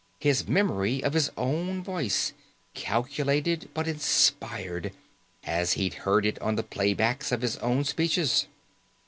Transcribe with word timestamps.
His 0.19 0.47
memory 0.47 1.03
of 1.03 1.13
his 1.13 1.29
own 1.37 1.83
voice, 1.83 2.33
calculated 2.73 3.69
but 3.75 3.87
inspired, 3.87 4.93
as 5.43 5.73
he'd 5.73 5.93
heard 6.09 6.25
it 6.25 6.41
on 6.41 6.57
play 6.57 6.95
backs 6.95 7.31
of 7.31 7.43
his 7.43 7.57
own 7.57 7.83
speeches. 7.83 8.47